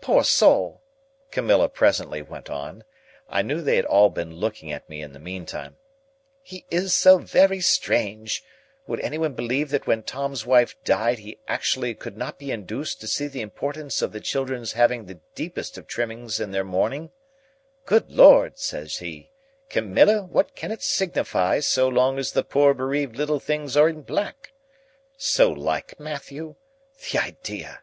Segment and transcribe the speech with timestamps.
[0.00, 0.80] "Poor soul!"
[1.30, 2.82] Camilla presently went on
[3.28, 5.76] (I knew they had all been looking at me in the mean time),
[6.42, 8.42] "he is so very strange!
[8.86, 13.06] Would anyone believe that when Tom's wife died, he actually could not be induced to
[13.06, 17.10] see the importance of the children's having the deepest of trimmings to their mourning?
[17.84, 19.30] 'Good Lord!' says he,
[19.68, 24.00] 'Camilla, what can it signify so long as the poor bereaved little things are in
[24.04, 24.52] black?'
[25.18, 26.54] So like Matthew!
[27.12, 27.82] The idea!"